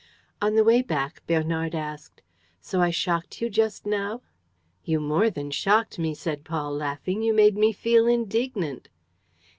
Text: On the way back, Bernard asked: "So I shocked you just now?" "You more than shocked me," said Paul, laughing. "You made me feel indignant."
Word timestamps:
On 0.41 0.55
the 0.55 0.63
way 0.63 0.81
back, 0.81 1.21
Bernard 1.27 1.75
asked: 1.75 2.23
"So 2.59 2.81
I 2.81 2.89
shocked 2.89 3.39
you 3.39 3.51
just 3.51 3.85
now?" 3.85 4.23
"You 4.83 4.99
more 4.99 5.29
than 5.29 5.51
shocked 5.51 5.99
me," 5.99 6.15
said 6.15 6.43
Paul, 6.43 6.73
laughing. 6.73 7.21
"You 7.21 7.35
made 7.35 7.55
me 7.55 7.71
feel 7.71 8.07
indignant." 8.07 8.89